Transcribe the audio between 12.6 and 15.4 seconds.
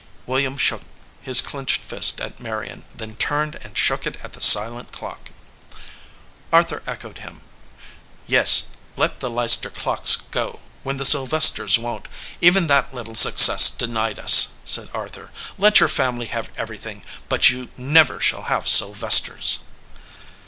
that little success denied us," said Arthur.